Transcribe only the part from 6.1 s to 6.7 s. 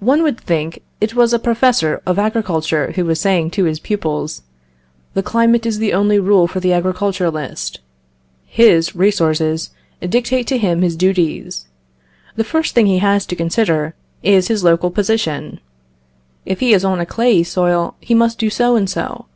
rule for